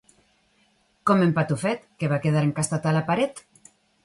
Com 1.09 1.21
en 1.25 1.33
Patufet, 1.35 1.85
que 2.01 2.09
va 2.15 2.19
quedar 2.25 2.43
encastat 2.49 2.89
a 2.93 2.97
la 2.97 3.05
paret. 3.13 3.45